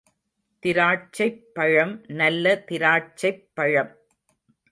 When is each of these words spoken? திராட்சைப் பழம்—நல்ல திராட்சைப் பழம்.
திராட்சைப் 0.63 1.41
பழம்—நல்ல 1.53 2.55
திராட்சைப் 2.69 3.43
பழம். 3.53 3.93